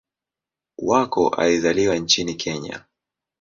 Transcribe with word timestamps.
Wako 0.77 1.29
alizaliwa 1.29 1.95
nchini 1.95 2.33
Kenya. 2.35 2.81